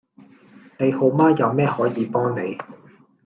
[0.79, 2.57] 你好嗎有咩可以幫你